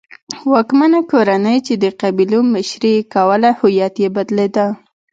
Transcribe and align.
واکمنه 0.51 0.99
کورنۍ 1.11 1.57
چې 1.67 1.73
د 1.83 1.85
قبیلو 2.01 2.39
مشري 2.53 2.91
یې 2.97 3.07
کوله 3.13 3.49
هویت 3.59 3.95
یې 4.03 4.09
بدلېده. 4.15 4.67